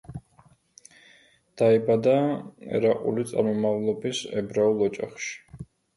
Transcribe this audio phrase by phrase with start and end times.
[1.61, 2.15] დაიბადა
[2.79, 5.65] ერაყული წარმომავლობის ებრაულ ოჯახში.